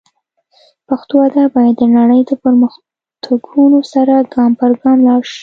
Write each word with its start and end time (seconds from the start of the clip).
پښتو 0.87 1.15
ادب 1.27 1.47
باید 1.55 1.75
د 1.81 1.83
نړۍ 1.97 2.21
له 2.29 2.35
پرمختګونو 2.43 3.79
سره 3.93 4.13
ګام 4.33 4.51
پر 4.59 4.71
ګام 4.81 4.97
لاړ 5.07 5.21
شي 5.31 5.39